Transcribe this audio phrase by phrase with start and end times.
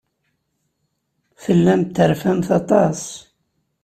[1.43, 3.01] Tellamt terfamt aṭas.